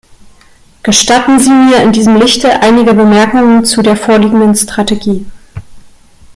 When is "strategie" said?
4.55-5.27